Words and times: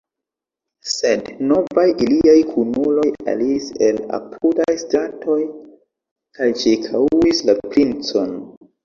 Sed 0.91 1.27
novaj 1.49 1.83
iliaj 2.05 2.37
kunuloj 2.53 3.03
aliris 3.33 3.67
el 3.89 3.99
apudaj 4.19 4.73
stratoj 4.85 5.37
kaj 6.39 6.49
ĉirkaŭis 6.63 7.43
la 7.51 7.57
princon. 7.69 8.35